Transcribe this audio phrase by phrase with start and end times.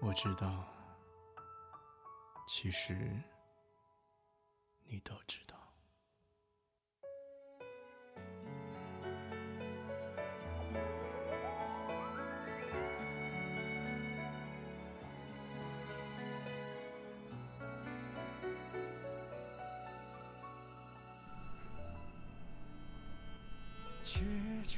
[0.00, 0.64] 我知道，
[2.46, 2.94] 其实
[4.84, 5.56] 你都知道。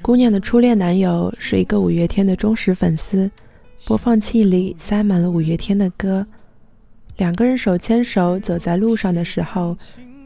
[0.01, 3.29] 姑娘的初恋男友是一个五月天的忠实粉丝，
[3.85, 6.25] 播放器里塞满了五月天的歌。
[7.17, 9.75] 两个人手牵手走在路上的时候，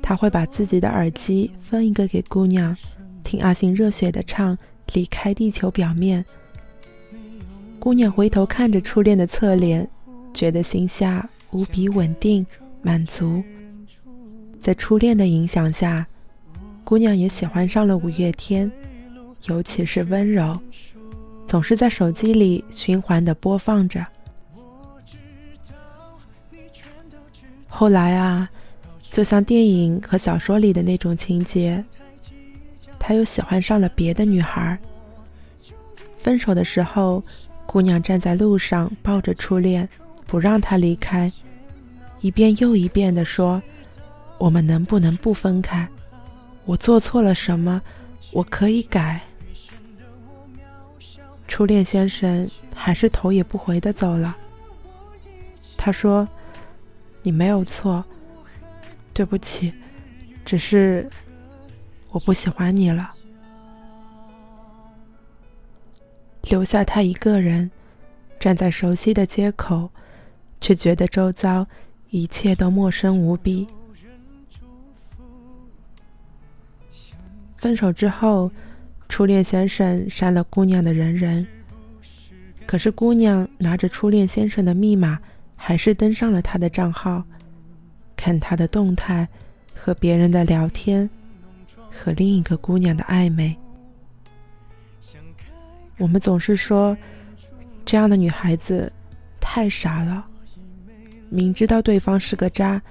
[0.01, 2.75] 他会把自己的耳机分一个给姑娘，
[3.23, 4.55] 听阿信热血的唱
[4.93, 6.23] 《离开地球表面》。
[7.79, 9.87] 姑娘回头看着初恋的侧脸，
[10.33, 12.45] 觉得心下无比稳定、
[12.81, 13.41] 满足。
[14.61, 16.05] 在初恋的影响下，
[16.83, 18.69] 姑娘也喜欢上了五月天。
[19.47, 20.57] 尤其是温柔，
[21.53, 24.03] 总是在手机里循环的播放着。
[27.67, 28.49] 后来啊，
[29.03, 31.83] 就像电影和小说里的那种情节，
[32.97, 34.75] 他又喜欢上了别的女孩。
[36.23, 37.23] 分手的时候，
[37.67, 39.87] 姑娘站在路上抱着初恋，
[40.25, 41.31] 不让他离开，
[42.21, 43.61] 一遍又一遍的说
[44.39, 45.87] ：“我们能不能不分开？
[46.65, 47.79] 我做错了什么？
[48.31, 49.21] 我可以改。”
[51.53, 54.35] 初恋先生还是头也不回的走了。
[55.77, 56.27] 他说
[57.21, 58.03] ：“你没有错，
[59.13, 59.71] 对不起，
[60.43, 61.07] 只是
[62.09, 63.13] 我不喜欢你了。”
[66.49, 67.69] 留下他一个人
[68.39, 69.87] 站在熟悉的街口，
[70.59, 71.67] 却觉得周遭
[72.09, 73.67] 一切都陌生无比。
[77.53, 78.51] 分手之后。
[79.09, 81.45] 初恋先生删了姑娘的人人，
[82.65, 85.19] 可是姑娘拿着初恋先生的密码，
[85.55, 87.23] 还是登上了他的账号，
[88.15, 89.27] 看他的动态，
[89.75, 91.07] 和别人的聊天，
[91.91, 93.55] 和另一个姑娘的暧昧。
[95.99, 96.97] 我们总是说，
[97.85, 98.91] 这样的女孩子
[99.39, 100.25] 太傻了，
[101.29, 102.81] 明知道对方是个渣，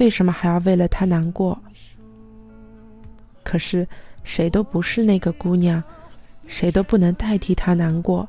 [0.00, 1.56] 为什么还要为了他难过？
[3.44, 3.86] 可是。
[4.24, 5.82] 谁都不是那个姑娘，
[6.46, 8.28] 谁都不能代替她难过。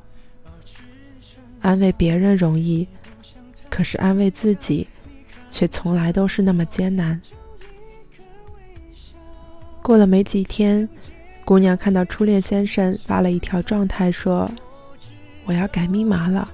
[1.60, 2.86] 安慰别人容易，
[3.70, 4.86] 可是安慰自己，
[5.50, 7.20] 却从来都是那么艰难。
[9.80, 10.88] 过了没几天，
[11.44, 14.50] 姑娘看到初恋先生发了一条状态，说
[15.44, 16.50] ：“我要改密码了。”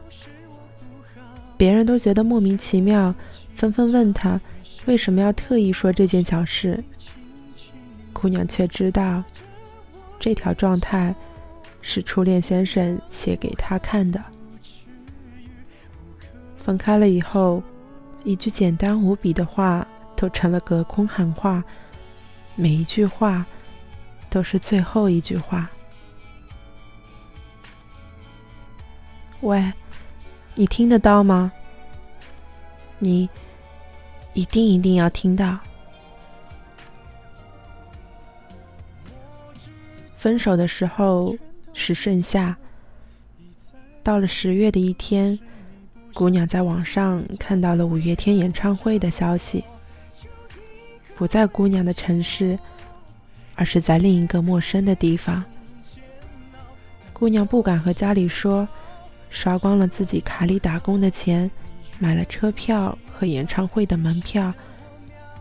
[1.56, 3.14] 别人都觉得莫名其妙，
[3.54, 4.40] 纷纷问他
[4.86, 6.82] 为什么要特意说这件小事。
[8.20, 9.24] 姑娘却知道，
[10.18, 11.14] 这条状态
[11.80, 14.22] 是初恋先生写给她看的。
[16.56, 17.62] 分开了以后，
[18.22, 21.64] 一句简单无比的话都成了隔空喊话，
[22.56, 23.46] 每一句话
[24.28, 25.70] 都是最后一句话。
[29.40, 29.72] 喂，
[30.54, 31.50] 你听得到吗？
[32.98, 33.26] 你
[34.34, 35.58] 一定一定要听到。
[40.20, 41.34] 分手的时候
[41.72, 42.54] 是盛夏，
[44.02, 45.38] 到了十月的一天，
[46.12, 49.64] 姑娘在网上看到了五月天演唱会的消息。
[51.16, 52.58] 不在姑娘的城市，
[53.54, 55.42] 而是在另一个陌生的地方。
[57.14, 58.68] 姑娘不敢和家里说，
[59.30, 61.50] 刷光了自己卡里打工的钱，
[61.98, 64.52] 买了车票和演唱会的门票，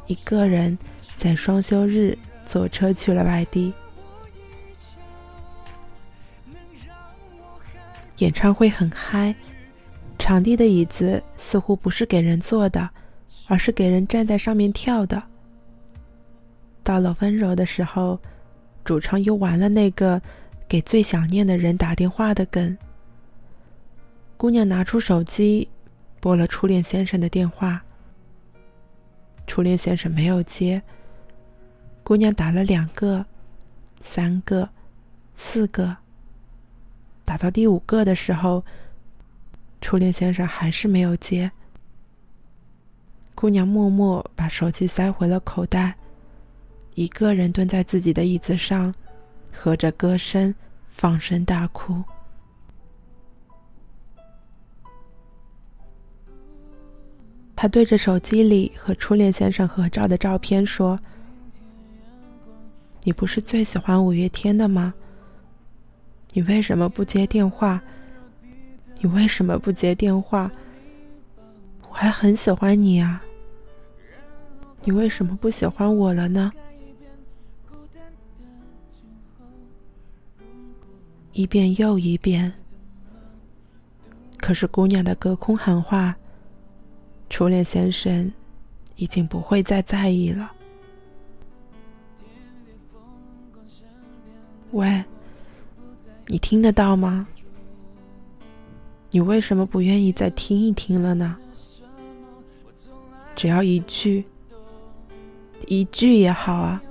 [0.08, 0.78] 一个人
[1.18, 2.18] 在双休日
[2.48, 3.74] 坐车去了外地。
[8.20, 9.34] 演唱会很嗨，
[10.18, 12.90] 场地的椅子似乎不是给人坐的，
[13.48, 15.22] 而是给人站在上面跳的。
[16.84, 18.20] 到了温柔的时候，
[18.84, 20.22] 主唱又玩了那个
[20.68, 22.78] 给最想念的人打电话的梗。
[24.36, 25.70] 姑娘拿出手机，
[26.20, 27.82] 拨了初恋先生的电话。
[29.48, 30.82] 初恋先生没有接。
[32.04, 33.26] 姑娘打了两个、
[34.02, 34.68] 三个、
[35.36, 35.96] 四个。
[37.30, 38.66] 打到第五个的时候，
[39.82, 41.52] 初恋先生还是没有接。
[43.36, 45.96] 姑娘默默把手机塞回了口袋，
[46.96, 48.92] 一个人蹲在自己的椅子上，
[49.54, 50.56] 合着歌声
[50.88, 52.04] 放声大哭。
[57.56, 61.00] 他对着手机里和初恋先生合照的照片说
[63.06, 64.92] ：“你不是最喜欢五月天的吗？”
[66.34, 67.82] 你为什么不接电话？
[69.02, 70.52] 你为什么不接电话？
[71.90, 73.24] 我还很喜欢你啊，
[74.84, 76.52] 你为什么不喜欢我了呢？
[81.32, 82.52] 一遍又一遍，
[84.38, 86.16] 可是姑娘的隔空喊话，
[87.30, 88.32] 初恋先生
[88.98, 90.52] 已经不会再在意了。
[94.72, 95.04] 喂，
[96.32, 97.28] 你听得到吗？
[99.10, 101.36] 你为什么不愿意再听一听了呢？
[103.36, 104.24] 只要一句，
[105.66, 106.84] 一句也好啊。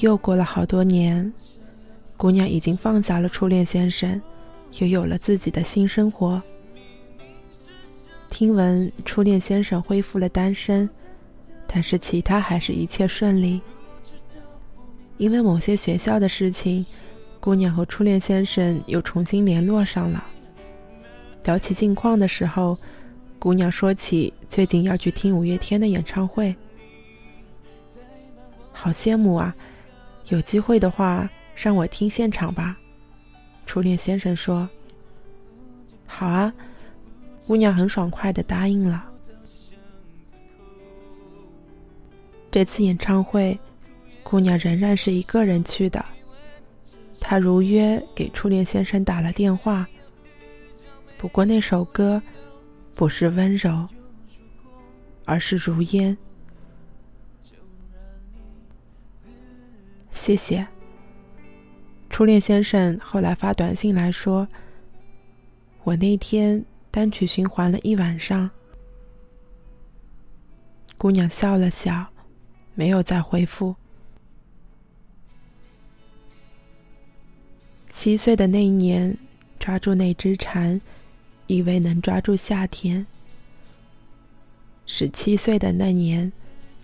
[0.00, 1.32] 又过了好多年，
[2.20, 4.20] 姑娘已经放下了初恋先生，
[4.78, 6.40] 又有了自己的新生活。
[8.28, 10.86] 听闻初恋先生恢复了单身，
[11.66, 13.58] 但是其他还是一切顺利。
[15.16, 16.84] 因为某些学校的事情，
[17.40, 20.22] 姑娘和初恋先生又重新联络上了。
[21.44, 22.76] 聊起近况的时候，
[23.38, 26.54] 姑娘说起最近要去听五月天的演唱会，
[28.74, 29.56] 好羡慕啊！
[30.28, 31.26] 有机会的话，
[31.62, 32.74] 让我听现场吧。
[33.66, 34.66] 初恋先生说
[36.08, 36.50] ：“好啊。”
[37.46, 39.04] 姑娘很爽快的答应了。
[42.50, 43.58] 这次演唱会，
[44.22, 46.04] 姑娘仍然是一个人去的。
[47.20, 49.86] 她如约给初恋先生打了电话。
[51.18, 52.22] 不过那首歌
[52.94, 53.86] 不是温柔，
[55.24, 56.16] 而是如烟。
[60.12, 60.64] 谢谢。
[62.20, 64.46] 初恋先生后来发短信来说
[65.84, 68.50] ：“我那天单曲循环了一晚上。”
[70.98, 72.08] 姑娘笑了笑，
[72.74, 73.74] 没有再回复。
[77.88, 79.16] 七岁的那年，
[79.58, 80.78] 抓住那只蝉，
[81.46, 83.06] 以为能抓住夏天。
[84.84, 86.30] 十七岁的那年，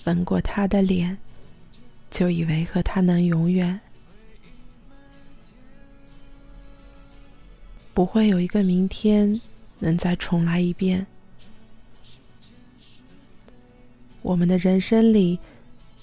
[0.06, 1.18] 吻过他的脸。
[2.10, 3.78] 就以为和他能永远，
[7.96, 9.40] 不会有一个明天
[9.78, 11.06] 能再重来一遍。
[14.20, 15.38] 我们的人生里，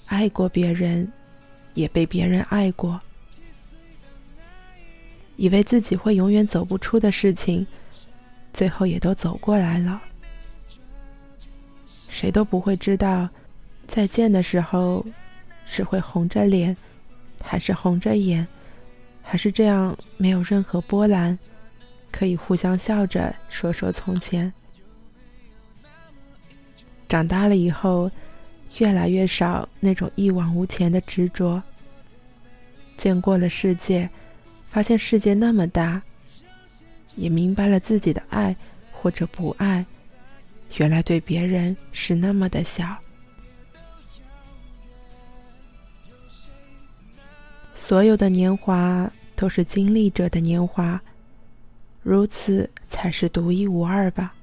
[0.08, 1.08] 爱过别人，
[1.74, 3.00] 也被别人爱过，
[5.36, 7.64] 以为自己会永远走不出的事情，
[8.52, 10.02] 最后也都走过来了。
[12.08, 13.28] 谁都不会知道，
[13.86, 15.06] 再见的时候。
[15.66, 16.76] 是会红着脸，
[17.42, 18.46] 还是红着眼，
[19.22, 21.38] 还是这样没有任何波澜，
[22.14, 24.52] 可以互相笑着说说从前。
[27.08, 28.08] 长大了以后，
[28.78, 31.60] 越来越少那种一往无前的执着。
[32.96, 34.08] 见过了世界，
[34.68, 36.00] 发现世界那么大，
[37.16, 38.54] 也明白了自己的爱
[38.92, 39.84] 或者不爱，
[40.76, 42.96] 原来对别人是那么的小。
[47.74, 51.00] 所有的年华都是经历者的年华，
[52.04, 54.34] 如此才是独一无二吧。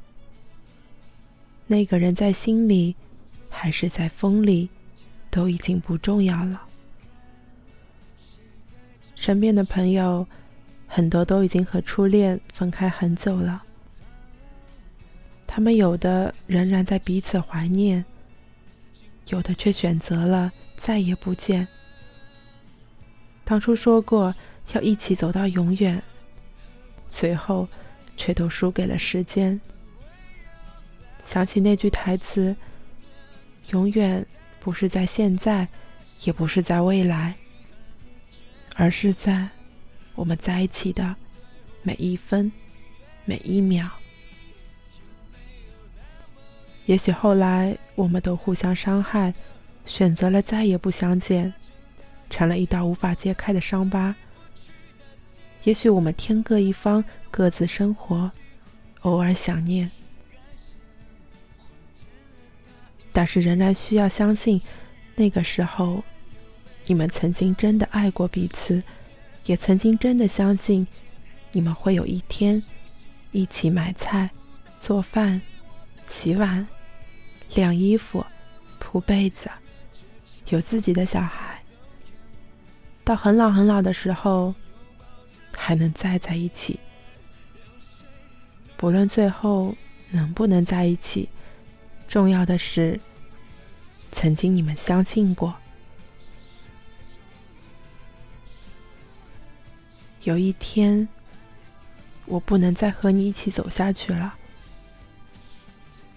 [1.67, 2.93] 那个人在心里，
[3.49, 4.67] 还是在风里，
[5.29, 6.61] 都已经不重要了。
[9.15, 10.27] 身边的朋友，
[10.87, 13.63] 很多都已经和初恋分开很久了，
[15.45, 18.03] 他们有的仍然在彼此怀念，
[19.27, 21.67] 有的却选择了再也不见。
[23.43, 24.33] 当初说过
[24.73, 26.01] 要一起走到永远，
[27.11, 27.67] 最后
[28.15, 29.59] 却都输给了时间。
[31.25, 32.55] 想起那句台词
[33.71, 34.25] ：“永远
[34.59, 35.67] 不是在现在，
[36.23, 37.35] 也不是在未来，
[38.75, 39.47] 而是在
[40.15, 41.15] 我们在一起的
[41.83, 42.51] 每一分
[43.25, 43.87] 每一秒。”
[46.87, 49.33] 也许后来我们都互相伤害，
[49.85, 51.53] 选择了再也不相见。
[52.29, 54.15] 成了一道无法揭开的伤疤。
[55.63, 58.31] 也许我们天各一方，各自生活，
[59.01, 59.89] 偶尔想念，
[63.11, 64.59] 但是仍然需要相信，
[65.15, 66.03] 那个时候，
[66.87, 68.81] 你们曾经真的爱过彼此，
[69.45, 70.87] 也曾经真的相信，
[71.51, 72.61] 你们会有一天，
[73.31, 74.29] 一起买菜、
[74.79, 75.39] 做饭、
[76.09, 76.67] 洗碗、
[77.53, 78.25] 晾衣服、
[78.79, 79.47] 铺被子，
[80.49, 81.61] 有自己的小孩。
[83.03, 84.55] 到很老很老的时候，
[85.55, 86.79] 还能再在一起。
[88.77, 89.75] 不论最后
[90.09, 91.29] 能不能在一起，
[92.07, 92.99] 重要的是，
[94.11, 95.55] 曾经你们相信过。
[100.23, 101.07] 有一天，
[102.25, 104.35] 我不能再和你一起走下去了，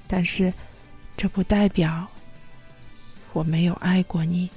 [0.07, 0.53] 但是，
[1.17, 2.07] 这不代表
[3.33, 4.51] 我没有爱过你。